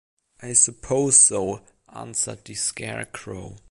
"I 0.41 0.53
suppose 0.53 1.15
so," 1.21 1.61
answered 1.93 2.43
the 2.45 2.55
Scarecrow. 2.55 3.59